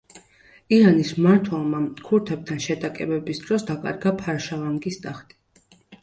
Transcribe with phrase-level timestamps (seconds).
[0.75, 5.37] ირანის მმართველმა ქურთებთან შეტაკებების დროს დაკარგა ფარშავანგის ტახტი.